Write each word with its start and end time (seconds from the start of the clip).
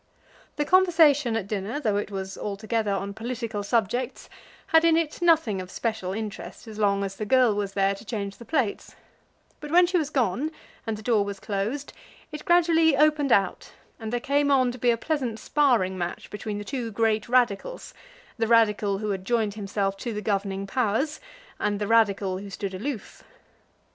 The 0.55 0.65
conversation 0.65 1.35
at 1.37 1.45
dinner, 1.45 1.79
though 1.79 1.97
it 1.97 2.09
was 2.09 2.35
altogether 2.35 2.89
on 2.91 3.13
political 3.13 3.61
subjects, 3.61 4.29
had 4.73 4.83
in 4.83 4.97
it 4.97 5.21
nothing 5.21 5.61
of 5.61 5.69
special 5.69 6.11
interest 6.11 6.67
as 6.67 6.79
long 6.79 7.03
as 7.03 7.15
the 7.17 7.23
girl 7.27 7.53
was 7.53 7.73
there 7.73 7.93
to 7.93 8.03
change 8.03 8.37
the 8.37 8.43
plates; 8.43 8.95
but 9.59 9.69
when 9.69 9.85
she 9.85 9.99
was 9.99 10.09
gone, 10.09 10.49
and 10.87 10.97
the 10.97 11.03
door 11.03 11.23
was 11.23 11.39
closed, 11.39 11.93
it 12.31 12.45
gradually 12.45 12.97
opened 12.97 13.31
out, 13.31 13.73
and 13.99 14.11
there 14.11 14.19
came 14.19 14.49
on 14.49 14.71
to 14.71 14.79
be 14.79 14.89
a 14.89 14.97
pleasant 14.97 15.37
sparring 15.37 15.95
match 15.99 16.31
between 16.31 16.57
the 16.57 16.63
two 16.65 16.89
great 16.91 17.29
Radicals, 17.29 17.93
the 18.39 18.47
Radical 18.47 18.97
who 18.97 19.11
had 19.11 19.23
joined 19.23 19.53
himself 19.53 19.95
to 19.97 20.13
the 20.13 20.21
governing 20.23 20.65
powers, 20.65 21.19
and 21.59 21.77
the 21.79 21.85
Radical 21.85 22.39
who 22.39 22.49
stood 22.49 22.73
aloof. 22.73 23.23